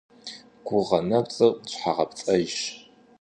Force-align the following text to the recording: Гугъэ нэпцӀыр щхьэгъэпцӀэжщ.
Гугъэ 0.65 0.99
нэпцӀыр 1.09 1.53
щхьэгъэпцӀэжщ. 1.69 2.61